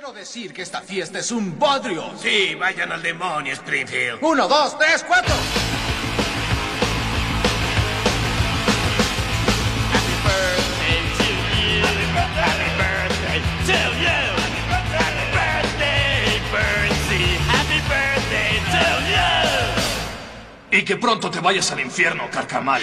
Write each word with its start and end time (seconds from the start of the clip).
Quiero 0.00 0.14
decir 0.14 0.54
que 0.54 0.62
esta 0.62 0.80
fiesta 0.80 1.18
es 1.18 1.30
un 1.30 1.58
bodrio. 1.58 2.14
Sí, 2.18 2.54
vayan 2.54 2.90
al 2.90 3.02
demonio, 3.02 3.52
Springfield. 3.52 4.20
Uno, 4.22 4.48
dos, 4.48 4.78
tres, 4.78 5.04
cuatro. 5.06 5.34
Happy 9.92 10.14
birthday 10.24 11.02
to 11.18 11.28
you. 11.60 11.84
Happy 12.16 12.70
birthday 12.80 13.40
to 13.66 13.78
you. 14.00 14.24
Happy 14.96 15.26
birthday, 15.36 16.40
Bernsey. 16.50 17.36
Happy 17.52 17.80
birthday 17.86 18.56
to 18.72 18.84
you. 20.72 20.78
Y 20.78 20.82
que 20.86 20.96
pronto 20.96 21.30
te 21.30 21.40
vayas 21.40 21.70
al 21.72 21.80
infierno, 21.80 22.30
carcamal. 22.30 22.80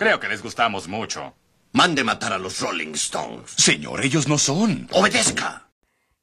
Creo 0.00 0.18
que 0.18 0.28
les 0.28 0.42
gustamos 0.42 0.88
mucho. 0.88 1.32
Mande 1.74 2.02
matar 2.02 2.32
a 2.32 2.38
los 2.38 2.58
Rolling 2.58 2.94
Stones. 2.94 3.52
Señor, 3.56 4.04
ellos 4.04 4.26
no 4.26 4.36
son. 4.36 4.88
Obedezca. 4.90 5.69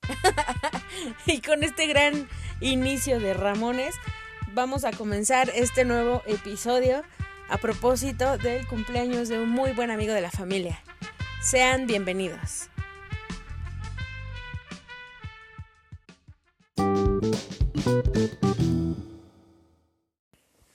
Y 1.25 1.41
con 1.41 1.63
este 1.63 1.87
gran 1.87 2.27
inicio 2.61 3.19
de 3.19 3.33
Ramones, 3.33 3.95
vamos 4.53 4.83
a 4.83 4.91
comenzar 4.91 5.51
este 5.53 5.85
nuevo 5.85 6.23
episodio 6.25 7.03
a 7.49 7.57
propósito 7.57 8.37
del 8.37 8.67
cumpleaños 8.67 9.29
de 9.29 9.39
un 9.39 9.49
muy 9.49 9.71
buen 9.73 9.91
amigo 9.91 10.13
de 10.13 10.21
la 10.21 10.31
familia. 10.31 10.81
Sean 11.41 11.87
bienvenidos. 11.87 12.69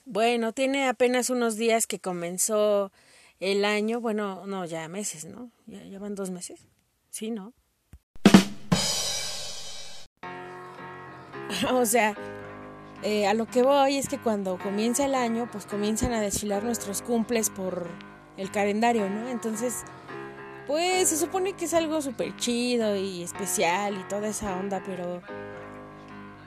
Bueno, 0.04 0.52
tiene 0.52 0.88
apenas 0.88 1.30
unos 1.30 1.56
días 1.56 1.86
que 1.86 1.98
comenzó 1.98 2.92
el 3.40 3.64
año, 3.64 4.00
bueno, 4.00 4.46
no, 4.46 4.64
ya 4.66 4.86
meses, 4.88 5.24
¿no? 5.24 5.50
Ya, 5.66 5.98
van 5.98 6.14
dos 6.14 6.30
meses. 6.30 6.68
Sí, 7.10 7.30
¿no? 7.30 7.54
o 11.72 11.84
sea, 11.86 12.14
eh, 13.02 13.26
a 13.26 13.34
lo 13.34 13.46
que 13.46 13.62
voy 13.62 13.98
es 13.98 14.08
que 14.08 14.18
cuando 14.18 14.58
comienza 14.58 15.04
el 15.04 15.14
año, 15.14 15.48
pues 15.50 15.66
comienzan 15.66 16.12
a 16.12 16.20
desfilar 16.20 16.62
nuestros 16.62 17.02
cumples 17.02 17.50
por 17.50 17.88
el 18.36 18.50
calendario, 18.50 19.10
¿no? 19.10 19.28
Entonces, 19.28 19.84
pues 20.66 21.08
se 21.08 21.16
supone 21.16 21.54
que 21.54 21.64
es 21.64 21.74
algo 21.74 22.00
súper 22.00 22.36
chido 22.36 22.96
y 22.96 23.22
especial 23.22 23.98
y 23.98 24.04
toda 24.04 24.28
esa 24.28 24.56
onda, 24.56 24.82
pero 24.86 25.20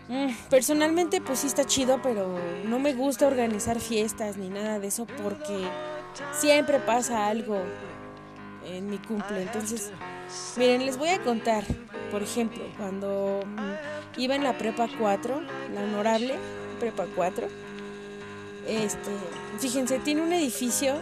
mm, 0.08 0.31
personalmente 0.50 1.19
pues 1.19 1.40
sí 1.40 1.47
está 1.47 1.66
chido, 1.66 2.02
pero 2.02 2.40
no 2.66 2.80
me 2.80 2.94
gusta 2.94 3.28
organizar 3.28 3.80
fiestas 3.80 4.38
ni 4.38 4.50
nada 4.50 4.80
de 4.80 4.88
eso 4.88 5.06
porque 5.22 5.67
siempre 6.31 6.80
pasa 6.80 7.28
algo 7.28 7.62
en 8.66 8.90
mi 8.90 8.97
cumple. 8.97 9.42
Entonces, 9.42 9.92
miren, 10.58 10.86
les 10.86 10.97
voy 10.97 11.09
a 11.09 11.22
contar, 11.22 11.64
por 12.12 12.23
ejemplo, 12.23 12.64
cuando 12.78 13.42
iba 14.18 14.36
en 14.36 14.44
la 14.44 14.58
prepa 14.58 14.88
4, 15.00 15.42
la 15.74 15.84
honorable 15.84 16.36
prepa 16.80 17.06
4, 17.16 17.48
este, 18.68 19.12
fíjense, 19.60 20.00
tiene 20.00 20.22
un 20.22 20.34
edificio 20.34 20.96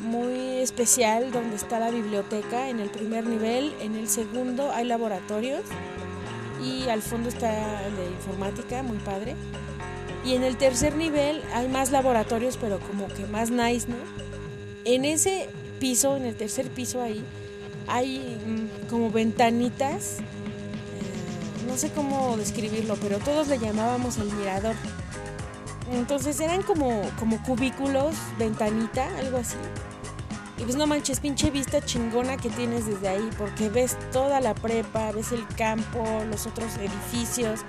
muy 0.00 0.58
especial 0.58 1.32
donde 1.32 1.56
está 1.56 1.78
la 1.78 1.90
biblioteca 1.90 2.68
en 2.68 2.80
el 2.80 2.90
primer 2.90 3.26
nivel, 3.26 3.72
en 3.80 3.94
el 3.94 4.08
segundo 4.08 4.70
hay 4.72 4.84
laboratorios 4.84 5.62
y 6.62 6.88
al 6.88 7.02
fondo 7.02 7.28
está 7.28 7.86
el 7.86 7.96
de 7.96 8.06
informática, 8.06 8.82
muy 8.82 8.98
padre. 8.98 9.34
Y 10.24 10.34
en 10.34 10.42
el 10.42 10.56
tercer 10.56 10.94
nivel 10.96 11.42
hay 11.52 11.68
más 11.68 11.90
laboratorios, 11.90 12.56
pero 12.56 12.78
como 12.80 13.08
que 13.08 13.26
más 13.26 13.50
nice, 13.50 13.88
¿no? 13.88 13.96
En 14.84 15.04
ese 15.04 15.48
piso, 15.80 16.16
en 16.16 16.24
el 16.24 16.34
tercer 16.34 16.68
piso 16.68 17.02
ahí, 17.02 17.22
hay 17.86 18.38
mm, 18.46 18.88
como 18.88 19.10
ventanitas, 19.10 20.18
no 21.66 21.76
sé 21.76 21.90
cómo 21.92 22.36
describirlo, 22.36 22.96
pero 22.96 23.18
todos 23.18 23.48
le 23.48 23.58
llamábamos 23.58 24.18
el 24.18 24.32
mirador. 24.32 24.74
Entonces 25.92 26.40
eran 26.40 26.62
como, 26.62 27.02
como 27.18 27.42
cubículos, 27.42 28.14
ventanita, 28.38 29.06
algo 29.18 29.38
así. 29.38 29.56
Y 30.56 30.62
pues 30.62 30.76
no 30.76 30.86
manches, 30.86 31.20
pinche 31.20 31.50
vista 31.50 31.84
chingona 31.84 32.36
que 32.36 32.48
tienes 32.48 32.86
desde 32.86 33.08
ahí, 33.08 33.28
porque 33.36 33.68
ves 33.68 33.96
toda 34.12 34.40
la 34.40 34.54
prepa, 34.54 35.10
ves 35.12 35.32
el 35.32 35.46
campo, 35.48 36.04
los 36.30 36.46
otros 36.46 36.76
edificios. 36.76 37.60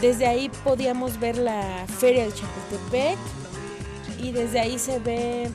Desde 0.00 0.26
ahí 0.26 0.50
podíamos 0.62 1.18
ver 1.18 1.38
la 1.38 1.86
feria 1.98 2.24
de 2.24 2.32
Chapultepec 2.32 3.18
y 4.20 4.32
desde 4.32 4.60
ahí 4.60 4.78
se 4.78 4.98
ve 4.98 5.50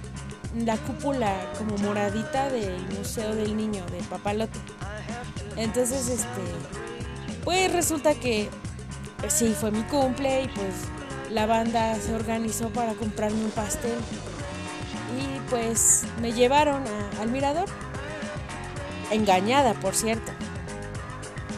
la 0.66 0.78
cúpula 0.78 1.34
como 1.58 1.78
moradita 1.78 2.50
del 2.50 2.82
Museo 2.98 3.36
del 3.36 3.56
Niño, 3.56 3.86
de 3.92 4.02
Papalote. 4.10 4.60
Entonces, 5.56 6.10
este, 6.10 6.42
pues 7.44 7.72
resulta 7.72 8.14
que 8.16 8.50
pues, 9.20 9.34
sí, 9.34 9.56
fue 9.60 9.72
mi 9.72 9.84
cumple 9.84 10.44
y 10.44 10.48
pues 10.50 10.74
la 11.30 11.46
banda 11.46 11.96
se 12.00 12.14
organizó 12.14 12.70
para 12.70 12.94
comprarme 12.94 13.44
un 13.44 13.52
pastel. 13.52 13.98
Y 15.20 15.40
pues 15.50 16.04
me 16.22 16.32
llevaron 16.34 16.84
al 17.20 17.30
mirador. 17.30 17.66
Engañada, 19.12 19.74
por 19.76 19.96
cierto. 19.96 20.32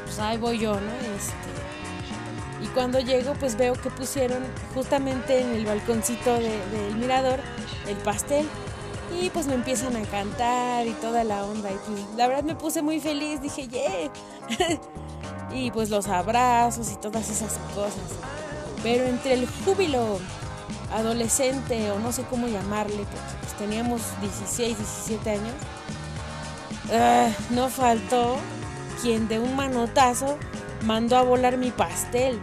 Pues 0.04 0.20
ahí 0.20 0.38
voy 0.38 0.60
yo, 0.60 0.74
¿no? 0.74 0.92
Este, 1.16 2.64
y 2.64 2.68
cuando 2.68 3.00
llego, 3.00 3.34
pues 3.40 3.56
veo 3.58 3.74
que 3.74 3.90
pusieron 3.90 4.44
justamente 4.74 5.40
en 5.42 5.52
el 5.56 5.66
balconcito 5.66 6.34
de- 6.36 6.66
del 6.70 6.96
mirador 6.96 7.40
el 7.88 7.96
pastel. 7.98 8.46
Y 9.22 9.30
pues 9.30 9.46
me 9.48 9.54
empiezan 9.54 9.96
a 9.96 10.02
cantar 10.02 10.86
y 10.88 10.92
toda 10.94 11.24
la 11.24 11.46
onda. 11.46 11.72
Y 11.72 11.78
pues 11.88 12.02
la 12.18 12.28
verdad 12.28 12.44
me 12.44 12.56
puse 12.56 12.82
muy 12.82 13.00
feliz, 13.00 13.42
dije, 13.42 13.68
yeah. 13.68 14.12
y 15.52 15.72
pues 15.72 15.90
los 15.90 16.08
abrazos 16.08 16.92
y 16.92 16.96
todas 16.96 17.30
esas 17.30 17.54
cosas. 17.74 18.20
Pero 18.84 19.06
entre 19.06 19.34
el 19.34 19.48
júbilo 19.48 20.20
adolescente 20.94 21.92
o 21.92 22.00
no 22.00 22.12
sé 22.12 22.24
cómo 22.24 22.48
llamarle, 22.48 22.98
porque 22.98 23.38
pues 23.42 23.54
teníamos 23.54 24.02
16, 24.22 24.78
17 24.78 25.30
años, 25.32 25.54
ah, 26.92 27.30
no 27.52 27.70
faltó 27.70 28.38
quien 29.02 29.28
de 29.28 29.40
un 29.40 29.56
manotazo 29.56 30.38
mandó 30.84 31.18
a 31.18 31.24
volar 31.24 31.58
mi 31.58 31.72
pastel. 31.72 32.40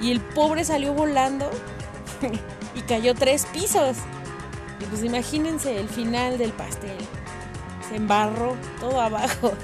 Y 0.00 0.10
el 0.10 0.20
pobre 0.20 0.64
salió 0.64 0.92
volando 0.92 1.50
y 2.74 2.80
cayó 2.82 3.14
tres 3.14 3.46
pisos. 3.46 3.96
Y 4.80 4.84
pues 4.84 5.02
imagínense 5.02 5.80
el 5.80 5.88
final 5.88 6.38
del 6.38 6.52
pastel. 6.52 6.98
Se 7.88 7.96
embarró 7.96 8.56
todo 8.80 9.00
abajo. 9.00 9.52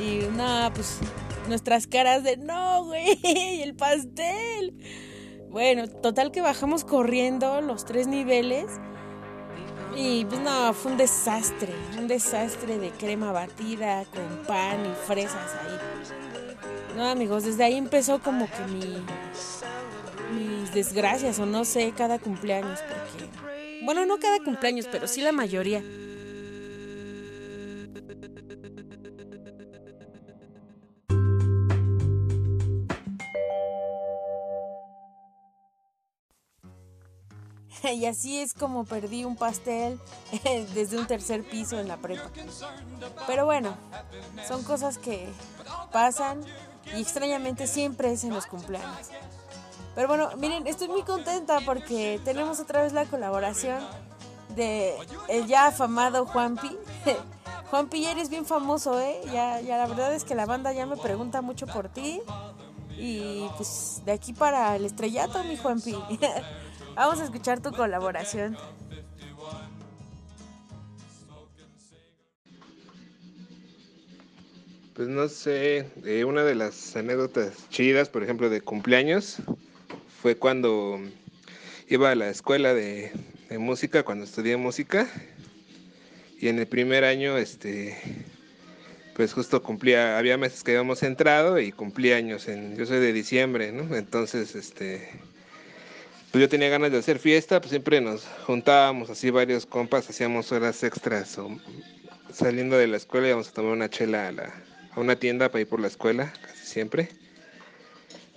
Y 0.00 0.26
nada, 0.34 0.72
pues 0.72 1.00
nuestras 1.48 1.86
caras 1.86 2.22
de 2.22 2.36
no, 2.36 2.84
güey, 2.84 3.18
el 3.62 3.74
pastel. 3.74 4.74
Bueno, 5.50 5.86
total 5.86 6.32
que 6.32 6.40
bajamos 6.40 6.84
corriendo 6.84 7.60
los 7.60 7.84
tres 7.84 8.06
niveles. 8.06 8.66
Y 9.94 10.24
pues 10.24 10.40
no, 10.40 10.72
fue 10.72 10.92
un 10.92 10.98
desastre. 10.98 11.74
Un 11.98 12.08
desastre 12.08 12.78
de 12.78 12.90
crema 12.90 13.32
batida 13.32 14.04
con 14.06 14.46
pan 14.46 14.86
y 14.86 15.06
fresas 15.06 15.54
ahí. 15.60 16.96
No, 16.96 17.06
amigos, 17.06 17.44
desde 17.44 17.64
ahí 17.64 17.76
empezó 17.76 18.20
como 18.20 18.46
que 18.46 18.72
mi. 18.72 19.02
mis 20.34 20.72
desgracias, 20.72 21.38
o 21.38 21.46
no 21.46 21.64
sé, 21.64 21.92
cada 21.96 22.18
cumpleaños, 22.18 22.80
porque. 22.80 23.30
Bueno, 23.84 24.06
no 24.06 24.18
cada 24.18 24.38
cumpleaños, 24.38 24.88
pero 24.90 25.06
sí 25.06 25.20
la 25.20 25.32
mayoría. 25.32 25.82
Y 37.92 38.06
así 38.06 38.38
es 38.38 38.54
como 38.54 38.84
perdí 38.84 39.24
un 39.24 39.36
pastel 39.36 40.00
desde 40.74 40.98
un 40.98 41.06
tercer 41.06 41.42
piso 41.42 41.78
en 41.78 41.88
la 41.88 41.96
prepa. 41.96 42.30
Pero 43.26 43.44
bueno, 43.44 43.76
son 44.46 44.62
cosas 44.62 44.98
que 44.98 45.28
pasan 45.92 46.40
y 46.96 47.00
extrañamente 47.00 47.66
siempre 47.66 48.12
es 48.12 48.24
en 48.24 48.34
los 48.34 48.46
cumpleaños. 48.46 49.08
Pero 49.94 50.08
bueno, 50.08 50.30
miren, 50.38 50.66
estoy 50.66 50.88
muy 50.88 51.02
contenta 51.02 51.60
porque 51.66 52.20
tenemos 52.24 52.60
otra 52.60 52.82
vez 52.82 52.92
la 52.92 53.04
colaboración 53.04 53.82
de 54.54 54.96
el 55.28 55.46
ya 55.46 55.66
afamado 55.66 56.24
Juanpi. 56.26 56.76
Juanpi, 57.70 58.02
ya 58.02 58.12
eres 58.12 58.28
bien 58.28 58.44
famoso, 58.44 59.00
¿eh? 59.00 59.20
Ya, 59.32 59.60
ya 59.60 59.78
la 59.78 59.86
verdad 59.86 60.14
es 60.14 60.24
que 60.24 60.34
la 60.34 60.46
banda 60.46 60.72
ya 60.72 60.86
me 60.86 60.96
pregunta 60.96 61.42
mucho 61.42 61.66
por 61.66 61.88
ti. 61.88 62.20
Y 62.98 63.46
pues 63.56 64.02
de 64.04 64.12
aquí 64.12 64.32
para 64.32 64.76
el 64.76 64.84
estrellato, 64.84 65.42
mi 65.44 65.56
Juanpi. 65.56 65.96
Vamos 66.94 67.20
a 67.20 67.24
escuchar 67.24 67.60
tu 67.62 67.72
colaboración. 67.72 68.56
Pues 74.94 75.08
no 75.08 75.26
sé, 75.28 75.86
eh, 76.04 76.24
una 76.24 76.44
de 76.44 76.54
las 76.54 76.94
anécdotas 76.96 77.68
chidas, 77.70 78.10
por 78.10 78.22
ejemplo, 78.22 78.50
de 78.50 78.60
cumpleaños, 78.60 79.38
fue 80.20 80.36
cuando 80.36 81.00
iba 81.88 82.10
a 82.10 82.14
la 82.14 82.28
escuela 82.28 82.74
de, 82.74 83.10
música, 83.58 84.02
cuando 84.02 84.24
estudié 84.24 84.58
música, 84.58 85.08
y 86.38 86.48
en 86.48 86.58
el 86.58 86.66
primer 86.66 87.04
año, 87.04 87.38
este, 87.38 87.96
pues 89.16 89.32
justo 89.32 89.62
cumplía, 89.62 90.18
había 90.18 90.36
meses 90.36 90.62
que 90.62 90.72
habíamos 90.72 91.02
entrado 91.02 91.58
y 91.58 91.72
cumplía 91.72 92.16
años, 92.16 92.46
yo 92.46 92.84
soy 92.84 92.98
de 92.98 93.12
diciembre. 93.14 93.68
Entonces, 93.68 94.54
este, 94.54 95.08
pues 96.32 96.40
yo 96.40 96.48
tenía 96.48 96.70
ganas 96.70 96.90
de 96.90 96.98
hacer 96.98 97.18
fiesta, 97.18 97.60
pues 97.60 97.70
siempre 97.70 98.00
nos 98.00 98.24
juntábamos 98.46 99.10
así 99.10 99.28
varios 99.28 99.66
compas, 99.66 100.08
hacíamos 100.08 100.50
horas 100.50 100.82
extras 100.82 101.36
o 101.36 101.58
saliendo 102.32 102.78
de 102.78 102.86
la 102.86 102.96
escuela 102.96 103.28
íbamos 103.28 103.48
a 103.48 103.52
tomar 103.52 103.72
una 103.72 103.90
chela 103.90 104.28
a, 104.28 104.32
la, 104.32 104.54
una 104.96 105.16
tienda 105.16 105.50
para 105.50 105.60
ir 105.60 105.68
por 105.68 105.78
la 105.78 105.88
escuela, 105.88 106.32
casi 106.40 106.66
siempre. 106.66 107.10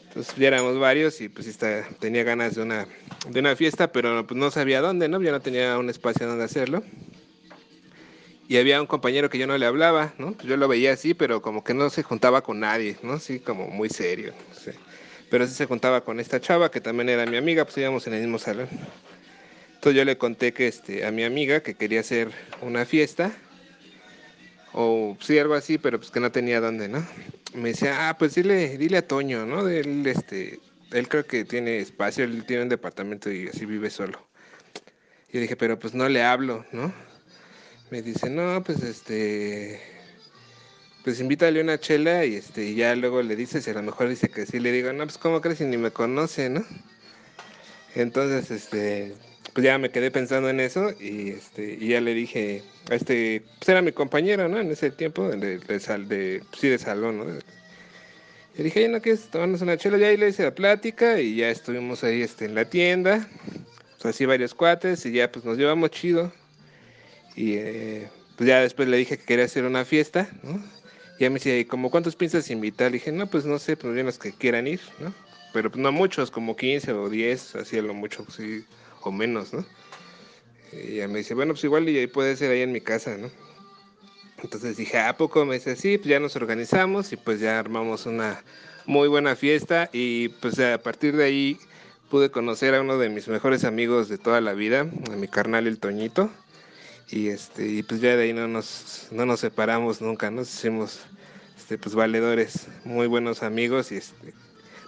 Entonces 0.07 0.35
ya 0.35 0.47
éramos 0.47 0.77
varios 0.77 1.21
y 1.21 1.29
pues 1.29 1.57
tenía 1.99 2.23
ganas 2.23 2.55
de 2.55 2.63
una, 2.63 2.85
de 3.29 3.39
una 3.39 3.55
fiesta, 3.55 3.89
pero 3.93 4.27
pues 4.27 4.37
no 4.37 4.51
sabía 4.51 4.81
dónde, 4.81 5.07
¿no? 5.07 5.21
Ya 5.21 5.31
no 5.31 5.39
tenía 5.39 5.77
un 5.77 5.89
espacio 5.89 6.27
donde 6.27 6.43
hacerlo. 6.43 6.83
Y 8.49 8.57
había 8.57 8.79
un 8.81 8.87
compañero 8.87 9.29
que 9.29 9.37
yo 9.37 9.47
no 9.47 9.57
le 9.57 9.65
hablaba, 9.65 10.13
¿no? 10.17 10.33
Pues 10.33 10.47
yo 10.47 10.57
lo 10.57 10.67
veía 10.67 10.91
así, 10.91 11.13
pero 11.13 11.41
como 11.41 11.63
que 11.63 11.73
no 11.73 11.89
se 11.89 12.03
juntaba 12.03 12.41
con 12.41 12.59
nadie, 12.59 12.97
¿no? 13.03 13.19
Sí, 13.19 13.39
como 13.39 13.67
muy 13.67 13.89
serio. 13.89 14.33
Pero 15.35 15.47
sí 15.47 15.53
se 15.53 15.65
juntaba 15.65 15.99
con 15.99 16.21
esta 16.21 16.39
chava 16.39 16.71
que 16.71 16.79
también 16.79 17.09
era 17.09 17.25
mi 17.25 17.35
amiga, 17.35 17.65
pues 17.65 17.77
íbamos 17.77 18.07
en 18.07 18.13
el 18.13 18.21
mismo 18.21 18.39
salón. 18.39 18.69
Entonces 19.73 19.97
yo 19.97 20.05
le 20.05 20.17
conté 20.17 20.53
que 20.53 20.65
este, 20.65 21.05
a 21.05 21.11
mi 21.11 21.25
amiga 21.25 21.59
que 21.59 21.73
quería 21.73 21.99
hacer 21.99 22.31
una 22.61 22.85
fiesta 22.85 23.33
o 24.71 25.17
sí, 25.19 25.37
algo 25.37 25.55
así, 25.55 25.77
pero 25.77 25.99
pues 25.99 26.09
que 26.09 26.21
no 26.21 26.31
tenía 26.31 26.61
dónde, 26.61 26.87
¿no? 26.87 27.05
Me 27.53 27.67
decía, 27.71 28.07
ah, 28.07 28.17
pues 28.17 28.35
dile, 28.35 28.77
dile 28.77 28.99
a 28.99 29.05
Toño, 29.05 29.45
¿no? 29.45 29.67
Él, 29.67 30.07
este, 30.07 30.61
él 30.93 31.09
creo 31.09 31.25
que 31.25 31.43
tiene 31.43 31.79
espacio, 31.79 32.23
él 32.23 32.45
tiene 32.45 32.63
un 32.63 32.69
departamento 32.69 33.29
y 33.29 33.49
así 33.49 33.65
vive 33.65 33.89
solo. 33.89 34.25
Y 35.33 35.39
dije, 35.39 35.57
pero 35.57 35.77
pues 35.77 35.93
no 35.93 36.07
le 36.07 36.23
hablo, 36.23 36.65
¿no? 36.71 36.93
Me 37.89 38.01
dice, 38.01 38.29
no, 38.29 38.63
pues 38.63 38.81
este, 38.83 39.81
pues 41.05 41.19
invítale 41.19 41.61
una 41.61 41.79
chela 41.79 42.25
y 42.25 42.35
este, 42.35 42.65
y 42.65 42.75
ya 42.75 42.95
luego 42.95 43.21
le 43.21 43.35
dices, 43.35 43.67
y 43.67 43.69
a 43.69 43.73
lo 43.73 43.83
mejor 43.83 44.09
dice 44.09 44.27
que 44.27 44.47
sí, 44.47 44.59
le 44.59 44.71
digo, 44.71 44.91
no, 44.91 45.03
pues 45.03 45.19
cómo 45.19 45.39
crees 45.39 45.59
si 45.59 45.65
ni 45.65 45.77
me 45.77 45.91
conoce, 45.91 46.49
¿no? 46.49 46.65
Entonces, 47.93 48.49
este, 48.49 49.13
pues 49.53 49.63
ya 49.63 49.77
me 49.77 49.91
quedé 49.91 50.09
pensando 50.09 50.49
en 50.49 50.59
eso 50.59 50.91
y 50.99 51.29
este 51.29 51.77
y 51.79 51.89
ya 51.89 52.01
le 52.01 52.15
dije 52.15 52.63
este 52.89 53.43
pues 53.59 53.69
era 53.69 53.81
mi 53.81 53.91
compañero 53.93 54.49
no 54.49 54.59
en 54.59 54.69
ese 54.71 54.91
tiempo 54.91 55.29
de, 55.29 55.79
sal, 55.79 56.09
de 56.09 56.41
pues 56.49 56.59
sí 56.59 56.67
de 56.67 56.77
salón 56.77 57.19
no 57.19 57.25
y 58.57 58.63
dije 58.63 58.81
ya 58.81 58.89
no 58.89 59.01
quieres 59.01 59.29
tomarnos 59.29 59.61
una 59.61 59.77
chela 59.77 59.97
ya 59.97 60.07
ahí 60.07 60.17
le 60.17 60.29
hice 60.29 60.43
la 60.43 60.53
plática 60.53 61.21
y 61.21 61.37
ya 61.37 61.49
estuvimos 61.49 62.03
ahí 62.03 62.21
este 62.21 62.45
en 62.45 62.55
la 62.55 62.65
tienda 62.65 63.29
pues 64.01 64.13
así 64.13 64.25
varios 64.25 64.53
cuates 64.53 65.05
y 65.05 65.13
ya 65.13 65.31
pues 65.31 65.45
nos 65.45 65.57
llevamos 65.57 65.91
chido. 65.91 66.33
Y 67.35 67.55
eh, 67.55 68.09
pues 68.37 68.47
ya 68.47 68.61
después 68.61 68.87
le 68.87 68.97
dije 68.97 69.17
que 69.17 69.25
quería 69.25 69.45
hacer 69.45 69.65
una 69.65 69.85
fiesta 69.85 70.29
no 70.43 70.61
ya 71.19 71.29
me 71.29 71.35
decía, 71.35 71.57
¿y 71.57 71.65
como 71.65 71.89
cuántos 71.89 72.15
piensas 72.15 72.49
invitar? 72.49 72.91
Le 72.91 72.97
dije, 72.97 73.11
no, 73.11 73.27
pues 73.27 73.45
no 73.45 73.59
sé, 73.59 73.77
pues 73.77 73.95
los 73.95 74.19
que 74.19 74.33
quieran 74.33 74.67
ir, 74.67 74.81
¿no? 74.99 75.13
Pero 75.53 75.71
pues 75.71 75.81
no 75.81 75.91
muchos, 75.91 76.31
como 76.31 76.55
15 76.55 76.91
o 76.93 77.09
10, 77.09 77.55
así 77.55 77.77
a 77.77 77.81
lo 77.81 77.93
mucho, 77.93 78.25
sí 78.29 78.65
o 79.01 79.11
menos, 79.11 79.53
¿no? 79.53 79.65
Y 80.73 80.95
ella 80.95 81.07
me 81.07 81.19
dice, 81.19 81.33
bueno, 81.33 81.53
pues 81.53 81.63
igual 81.63 81.87
y 81.87 82.07
puede 82.07 82.35
ser 82.35 82.51
ahí 82.51 82.61
en 82.61 82.71
mi 82.71 82.81
casa, 82.81 83.17
¿no? 83.17 83.29
Entonces 84.43 84.77
dije, 84.77 84.99
¿a 84.99 85.15
poco? 85.15 85.45
Me 85.45 85.55
dice, 85.55 85.75
sí, 85.75 85.97
pues 85.97 86.09
ya 86.09 86.19
nos 86.19 86.35
organizamos 86.35 87.11
y 87.13 87.17
pues 87.17 87.39
ya 87.39 87.57
armamos 87.57 88.05
una 88.05 88.43
muy 88.85 89.07
buena 89.07 89.35
fiesta 89.35 89.89
y 89.93 90.29
pues 90.29 90.59
a 90.59 90.77
partir 90.77 91.15
de 91.15 91.23
ahí 91.23 91.57
pude 92.09 92.29
conocer 92.29 92.75
a 92.75 92.81
uno 92.81 92.97
de 92.97 93.09
mis 93.09 93.27
mejores 93.27 93.63
amigos 93.63 94.09
de 94.09 94.17
toda 94.17 94.41
la 94.41 94.53
vida, 94.53 94.81
a 94.81 95.15
mi 95.15 95.27
carnal 95.27 95.67
el 95.67 95.79
Toñito. 95.79 96.29
Y 97.09 97.29
este, 97.29 97.67
y 97.67 97.83
pues 97.83 98.01
ya 98.01 98.15
de 98.15 98.23
ahí 98.23 98.33
no 98.33 98.47
nos, 98.47 99.07
no 99.11 99.25
nos 99.25 99.39
separamos 99.39 100.01
nunca, 100.01 100.31
nos 100.31 100.51
hicimos 100.53 101.01
este, 101.57 101.77
pues 101.77 101.95
valedores, 101.95 102.67
muy 102.83 103.07
buenos 103.07 103.43
amigos 103.43 103.91
y 103.91 103.97
este, 103.97 104.33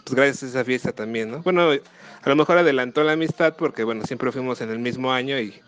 pues 0.03 0.15
gracias 0.15 0.43
a 0.43 0.47
esa 0.47 0.65
fiesta 0.65 0.91
también, 0.91 1.31
¿no? 1.31 1.41
Bueno, 1.43 1.71
a 1.71 2.29
lo 2.29 2.35
mejor 2.35 2.57
adelantó 2.57 3.03
la 3.03 3.13
amistad 3.13 3.55
porque, 3.55 3.83
bueno, 3.83 4.05
siempre 4.05 4.31
fuimos 4.31 4.61
en 4.61 4.71
el 4.71 4.79
mismo 4.79 5.11
año 5.11 5.39
y 5.39 5.61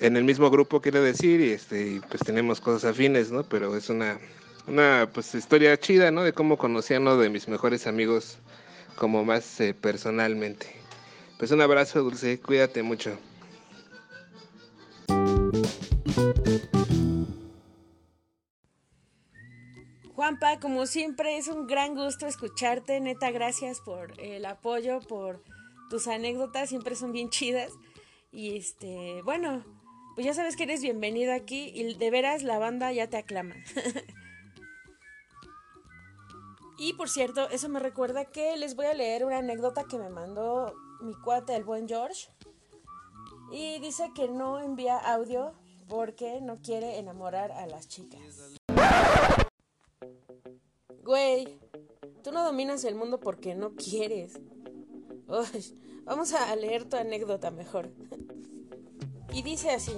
en 0.00 0.16
el 0.16 0.24
mismo 0.24 0.50
grupo, 0.50 0.80
quiero 0.80 1.02
decir, 1.02 1.40
y 1.40 1.50
este, 1.50 1.86
y 1.86 2.00
pues 2.00 2.22
tenemos 2.22 2.60
cosas 2.60 2.90
afines, 2.90 3.30
¿no? 3.30 3.44
Pero 3.44 3.76
es 3.76 3.90
una, 3.90 4.18
una 4.66 5.08
pues 5.12 5.34
historia 5.34 5.78
chida, 5.78 6.10
¿no? 6.10 6.22
De 6.22 6.32
cómo 6.32 6.56
conocí 6.56 6.94
a 6.94 7.00
uno 7.00 7.16
de 7.16 7.28
mis 7.30 7.48
mejores 7.48 7.86
amigos 7.86 8.38
como 8.96 9.24
más 9.24 9.60
eh, 9.60 9.74
personalmente. 9.74 10.66
Pues 11.38 11.50
un 11.50 11.60
abrazo, 11.60 12.02
Dulce, 12.02 12.40
cuídate 12.40 12.82
mucho. 12.82 13.18
Juanpa, 20.14 20.60
como 20.60 20.86
siempre, 20.86 21.38
es 21.38 21.48
un 21.48 21.66
gran 21.66 21.94
gusto 21.94 22.26
escucharte. 22.26 23.00
Neta, 23.00 23.32
gracias 23.32 23.80
por 23.80 24.18
el 24.20 24.46
apoyo, 24.46 25.00
por 25.00 25.42
tus 25.90 26.06
anécdotas, 26.06 26.68
siempre 26.68 26.94
son 26.94 27.12
bien 27.12 27.30
chidas. 27.30 27.72
Y 28.30 28.56
este, 28.56 29.22
bueno, 29.22 29.64
pues 30.14 30.24
ya 30.24 30.34
sabes 30.34 30.56
que 30.56 30.62
eres 30.62 30.82
bienvenido 30.82 31.34
aquí 31.34 31.72
y 31.74 31.94
de 31.94 32.10
veras 32.10 32.44
la 32.44 32.58
banda 32.58 32.92
ya 32.92 33.08
te 33.08 33.16
aclama. 33.16 33.56
y 36.78 36.92
por 36.92 37.08
cierto, 37.08 37.50
eso 37.50 37.68
me 37.68 37.80
recuerda 37.80 38.26
que 38.26 38.56
les 38.56 38.76
voy 38.76 38.86
a 38.86 38.94
leer 38.94 39.24
una 39.24 39.38
anécdota 39.38 39.84
que 39.84 39.98
me 39.98 40.10
mandó 40.10 40.74
mi 41.00 41.14
cuate, 41.14 41.56
el 41.56 41.64
buen 41.64 41.88
George. 41.88 42.28
Y 43.50 43.80
dice 43.80 44.12
que 44.14 44.28
no 44.28 44.60
envía 44.60 44.96
audio 44.96 45.54
porque 45.88 46.40
no 46.40 46.60
quiere 46.60 46.98
enamorar 46.98 47.52
a 47.52 47.66
las 47.66 47.88
chicas. 47.88 48.54
Güey, 51.02 51.58
tú 52.22 52.32
no 52.32 52.44
dominas 52.44 52.84
el 52.84 52.94
mundo 52.94 53.20
porque 53.20 53.54
no 53.54 53.74
quieres. 53.74 54.40
Uy, 55.28 55.80
vamos 56.04 56.32
a 56.32 56.54
leer 56.56 56.88
tu 56.88 56.96
anécdota 56.96 57.50
mejor. 57.50 57.90
Y 59.32 59.42
dice 59.42 59.70
así. 59.70 59.92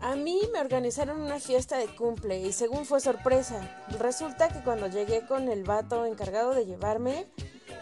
A 0.00 0.16
mí 0.16 0.40
me 0.52 0.60
organizaron 0.60 1.20
una 1.20 1.38
fiesta 1.38 1.78
de 1.78 1.86
cumple 1.86 2.40
y 2.40 2.52
según 2.52 2.84
fue 2.84 3.00
sorpresa, 3.00 3.84
resulta 4.00 4.48
que 4.48 4.62
cuando 4.64 4.88
llegué 4.88 5.24
con 5.24 5.48
el 5.48 5.62
vato 5.62 6.04
encargado 6.04 6.54
de 6.54 6.66
llevarme, 6.66 7.28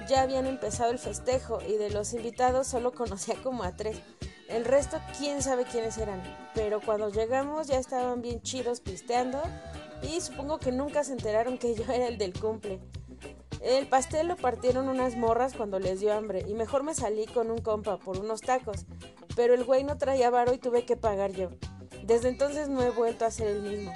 ya 0.06 0.20
habían 0.22 0.46
empezado 0.46 0.90
el 0.90 0.98
festejo 0.98 1.60
y 1.66 1.78
de 1.78 1.88
los 1.88 2.12
invitados 2.12 2.66
solo 2.66 2.92
conocía 2.92 3.36
como 3.42 3.62
a 3.62 3.74
tres. 3.74 3.98
El 4.50 4.64
resto 4.64 4.98
quién 5.16 5.42
sabe 5.42 5.64
quiénes 5.64 5.96
eran, 5.96 6.20
pero 6.54 6.80
cuando 6.80 7.08
llegamos 7.08 7.68
ya 7.68 7.78
estaban 7.78 8.20
bien 8.20 8.42
chidos 8.42 8.80
pisteando 8.80 9.40
y 10.02 10.20
supongo 10.20 10.58
que 10.58 10.72
nunca 10.72 11.04
se 11.04 11.12
enteraron 11.12 11.56
que 11.56 11.76
yo 11.76 11.84
era 11.84 12.08
el 12.08 12.18
del 12.18 12.32
cumple. 12.32 12.80
El 13.60 13.86
pastel 13.86 14.26
lo 14.26 14.36
partieron 14.36 14.88
unas 14.88 15.16
morras 15.16 15.54
cuando 15.54 15.78
les 15.78 16.00
dio 16.00 16.12
hambre 16.12 16.44
y 16.48 16.54
mejor 16.54 16.82
me 16.82 16.94
salí 16.94 17.26
con 17.26 17.48
un 17.52 17.58
compa 17.58 17.98
por 17.98 18.18
unos 18.18 18.40
tacos, 18.40 18.86
pero 19.36 19.54
el 19.54 19.62
güey 19.62 19.84
no 19.84 19.98
traía 19.98 20.30
varo 20.30 20.52
y 20.52 20.58
tuve 20.58 20.84
que 20.84 20.96
pagar 20.96 21.30
yo. 21.30 21.50
Desde 22.02 22.28
entonces 22.28 22.68
no 22.68 22.82
he 22.82 22.90
vuelto 22.90 23.24
a 23.24 23.28
hacer 23.28 23.46
el 23.46 23.62
mismo. 23.62 23.92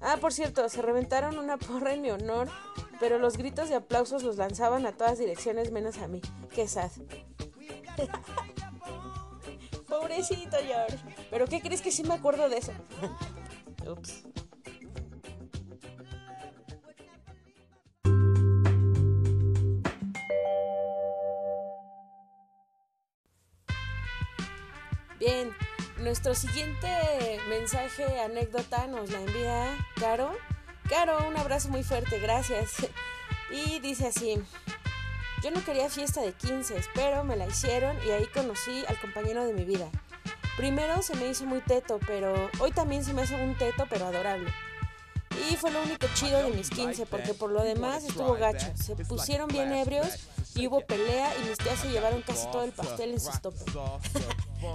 Ah, 0.00 0.16
por 0.20 0.32
cierto, 0.32 0.68
se 0.68 0.80
reventaron 0.80 1.38
una 1.38 1.56
porra 1.56 1.92
en 1.92 2.02
mi 2.02 2.10
honor, 2.10 2.48
pero 3.00 3.18
los 3.18 3.36
gritos 3.36 3.68
y 3.70 3.74
aplausos 3.74 4.22
los 4.22 4.36
lanzaban 4.36 4.86
a 4.86 4.92
todas 4.92 5.18
direcciones 5.18 5.72
menos 5.72 5.98
a 5.98 6.06
mí. 6.06 6.20
Qué 6.54 6.68
sad. 6.68 6.90
Pobrecito 10.12 10.58
George. 10.58 10.98
¿Pero 11.30 11.46
qué 11.46 11.60
crees 11.62 11.80
que 11.80 11.90
sí 11.90 12.02
me 12.02 12.14
acuerdo 12.14 12.48
de 12.50 12.58
eso? 12.58 12.72
Ups. 13.86 14.24
Bien, 25.18 25.54
nuestro 25.98 26.34
siguiente 26.34 26.88
mensaje, 27.48 28.04
anécdota, 28.20 28.86
nos 28.88 29.10
la 29.10 29.20
envía 29.20 29.78
Caro. 29.98 30.32
Caro, 30.90 31.26
un 31.26 31.36
abrazo 31.38 31.70
muy 31.70 31.84
fuerte, 31.84 32.18
gracias. 32.18 32.86
Y 33.50 33.78
dice 33.80 34.08
así, 34.08 34.42
yo 35.42 35.50
no 35.50 35.64
quería 35.64 35.88
fiesta 35.88 36.20
de 36.20 36.32
15, 36.32 36.80
pero 36.94 37.24
me 37.24 37.36
la 37.36 37.46
hicieron 37.46 37.96
y 38.06 38.10
ahí 38.10 38.26
conocí 38.26 38.84
al 38.86 39.00
compañero 39.00 39.44
de 39.44 39.52
mi 39.52 39.64
vida. 39.64 39.90
Primero 40.56 41.02
se 41.02 41.14
me 41.16 41.28
hizo 41.28 41.44
muy 41.46 41.60
teto, 41.60 41.98
pero 42.06 42.50
hoy 42.58 42.70
también 42.72 43.04
se 43.04 43.12
me 43.14 43.22
hace 43.22 43.34
un 43.34 43.56
teto, 43.56 43.86
pero 43.88 44.06
adorable. 44.06 44.52
Y 45.50 45.56
fue 45.56 45.70
lo 45.70 45.82
único 45.82 46.06
chido 46.14 46.42
de 46.42 46.50
mis 46.50 46.68
15, 46.70 47.06
porque 47.06 47.34
por 47.34 47.50
lo 47.50 47.62
demás 47.62 48.04
estuvo 48.04 48.34
gacho. 48.34 48.66
Se 48.74 48.94
pusieron 48.96 49.48
bien 49.48 49.72
ebrios 49.72 50.08
y 50.54 50.66
hubo 50.66 50.82
pelea 50.82 51.32
y 51.38 51.48
mis 51.48 51.58
tías 51.58 51.80
se 51.80 51.90
llevaron 51.90 52.22
casi 52.22 52.46
todo 52.48 52.64
el 52.64 52.72
pastel 52.72 53.12
en 53.12 53.20
sus 53.20 53.40
topes. 53.40 53.64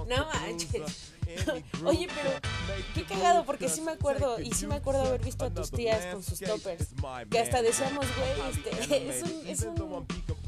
no 0.08 0.26
manches. 0.26 1.12
Oye, 1.84 2.08
pero 2.14 2.30
qué 2.94 3.04
cagado, 3.04 3.44
porque 3.44 3.68
sí 3.68 3.80
me 3.80 3.92
acuerdo, 3.92 4.40
y 4.40 4.52
sí 4.52 4.66
me 4.66 4.76
acuerdo 4.76 5.02
haber 5.02 5.22
visto 5.22 5.44
a 5.44 5.50
tus 5.50 5.70
tías 5.70 6.06
con 6.06 6.22
sus 6.22 6.40
toppers. 6.40 6.88
Que 7.30 7.38
hasta 7.38 7.62
decíamos, 7.62 8.06
güey, 8.16 8.50
este, 8.50 9.08
es 9.08 9.22
un, 9.22 9.46
es 9.46 9.62
un, 9.62 10.06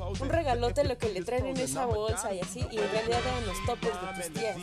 un 0.09 0.29
regalote 0.29 0.85
lo 0.85 0.97
que 0.99 1.09
le 1.09 1.23
traen 1.23 1.47
en 1.47 1.57
esa 1.57 1.87
bolsa 1.87 2.33
y 2.33 2.41
así, 2.41 2.67
y 2.71 2.79
en 2.79 2.91
realidad 2.91 3.21
eran 3.21 3.47
los 3.47 3.65
toppers 3.67 4.01
de 4.01 4.23
tus 4.23 4.33
tías. 4.35 4.57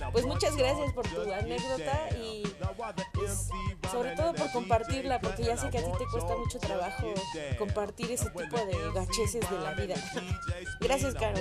pues 0.12 0.26
muchas 0.26 0.56
gracias 0.56 0.92
por 0.92 1.06
tu 1.08 1.32
anécdota 1.32 2.10
y 2.16 2.42
pues, 3.12 3.48
sobre 3.90 4.14
todo 4.16 4.34
por 4.34 4.50
compartirla, 4.52 5.20
porque 5.20 5.44
ya 5.44 5.56
sé 5.56 5.70
que 5.70 5.78
a 5.78 5.84
ti 5.84 5.90
te 5.98 6.04
cuesta 6.10 6.36
mucho 6.36 6.58
trabajo 6.58 7.14
compartir 7.58 8.10
ese 8.10 8.30
tipo 8.30 8.56
de 8.56 8.92
gacheces 8.94 9.48
de 9.50 9.58
la 9.60 9.72
vida. 9.72 9.94
Gracias, 10.80 11.14
Caro. 11.14 11.40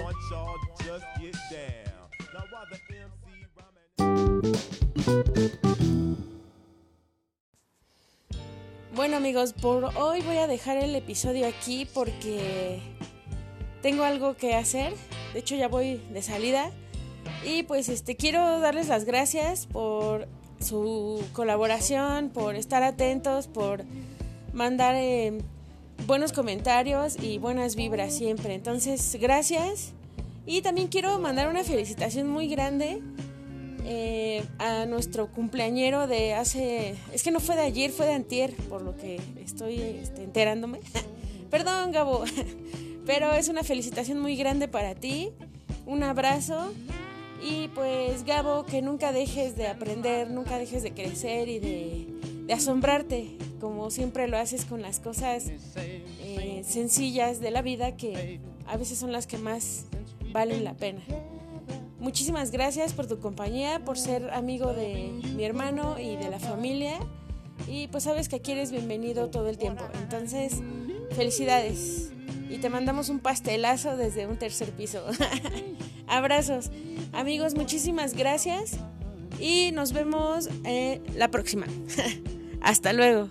Bueno 8.96 9.18
amigos, 9.18 9.54
por 9.54 9.86
hoy 9.98 10.22
voy 10.22 10.38
a 10.38 10.46
dejar 10.46 10.78
el 10.78 10.96
episodio 10.96 11.48
aquí 11.48 11.88
porque 11.94 12.80
tengo 13.84 14.04
algo 14.04 14.36
que 14.36 14.56
hacer. 14.56 14.94
De 15.34 15.40
hecho 15.40 15.56
ya 15.56 15.68
voy 15.68 16.02
de 16.12 16.24
salida. 16.24 16.72
Y 17.46 17.64
pues 17.64 17.90
este 17.90 18.16
quiero 18.16 18.60
darles 18.60 18.88
las 18.88 19.06
gracias 19.06 19.68
por 19.68 20.28
su 20.60 21.22
colaboración, 21.34 22.30
por 22.30 22.56
estar 22.56 22.82
atentos, 22.82 23.48
por 23.48 23.84
mandar 24.54 24.96
eh, 24.96 25.38
buenos 26.08 26.32
comentarios 26.32 27.22
y 27.22 27.38
buenas 27.38 27.76
vibras 27.76 28.16
siempre. 28.16 28.56
Entonces, 28.56 29.18
gracias. 29.20 29.92
Y 30.46 30.62
también 30.62 30.88
quiero 30.88 31.20
mandar 31.20 31.50
una 31.50 31.64
felicitación 31.64 32.30
muy 32.30 32.48
grande 32.48 33.02
eh, 33.86 34.46
a 34.60 34.86
nuestro 34.86 35.30
cumpleañero 35.32 36.08
de 36.08 36.34
hace... 36.34 36.96
Es 37.14 37.24
que 37.24 37.32
no 37.32 37.42
fue 37.42 37.56
de 37.56 37.64
ayer, 37.64 37.92
fue 37.92 38.06
de 38.06 38.14
antier, 38.14 38.54
por 38.70 38.82
lo 38.82 38.96
que 38.96 39.20
estoy 39.44 39.82
este, 39.82 40.24
enterándome. 40.24 40.80
Perdón, 41.50 41.92
Gabo. 41.92 42.24
Pero 43.06 43.34
es 43.34 43.50
una 43.50 43.64
felicitación 43.64 44.20
muy 44.20 44.36
grande 44.36 44.68
para 44.68 44.96
ti. 44.96 45.32
Un 45.86 46.04
abrazo. 46.04 46.74
Y 47.42 47.68
pues, 47.70 48.24
Gabo, 48.24 48.66
que 48.66 48.82
nunca 48.82 49.12
dejes 49.12 49.58
de 49.58 49.68
aprender, 49.68 50.30
nunca 50.30 50.58
dejes 50.58 50.82
de 50.82 50.94
crecer 50.94 51.50
y 51.50 51.60
de, 51.60 52.08
asombrarte, 52.54 53.38
como 53.60 53.92
siempre 53.92 54.28
lo 54.28 54.38
haces 54.38 54.66
con 54.66 54.82
las 54.82 55.00
cosas 55.00 55.52
eh, 55.76 56.62
sencillas 56.66 57.40
de 57.42 57.52
la 57.52 57.62
vida 57.62 57.98
que 57.98 58.40
a 58.68 58.78
veces 58.78 58.98
son 58.98 59.12
las 59.12 59.28
que 59.28 59.38
más 59.38 59.86
valen 60.32 60.64
la 60.64 60.74
pena. 60.74 61.02
Muchísimas 62.00 62.52
gracias 62.52 62.94
por 62.94 63.08
tu 63.08 63.20
compañía, 63.20 63.84
por 63.84 63.98
ser 63.98 64.30
amigo 64.32 64.74
de 64.74 65.12
mi 65.36 65.44
hermano 65.44 66.00
y 66.00 66.16
de 66.16 66.30
la 66.30 66.40
familia. 66.40 67.00
Y 67.68 67.88
pues 67.88 68.04
sabes 68.04 68.30
que 68.30 68.38
aquí 68.38 68.52
eres 68.52 68.72
bienvenido 68.72 69.30
todo 69.30 69.50
el 69.50 69.58
tiempo. 69.58 69.84
Entonces, 70.02 70.62
felicidades. 71.12 72.13
Y 72.50 72.58
te 72.58 72.70
mandamos 72.70 73.10
un 73.10 73.20
pastelazo 73.20 73.98
desde 73.98 74.28
un 74.28 74.38
tercer 74.38 74.72
piso. 74.72 75.04
Abrazos. 76.08 76.72
Amigos, 77.12 77.56
muchísimas 77.56 78.14
gracias. 78.14 78.78
Y 79.40 79.72
nos 79.74 79.94
vemos 79.94 80.50
eh, 80.64 81.02
la 81.16 81.30
próxima. 81.30 81.66
Hasta 82.62 82.94
luego. 82.94 83.30